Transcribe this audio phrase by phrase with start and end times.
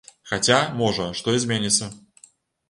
[0.29, 1.91] Хаця, можа, што і зменіцца.